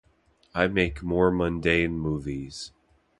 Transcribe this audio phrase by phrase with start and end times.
[0.55, 2.71] I make more mundane movies.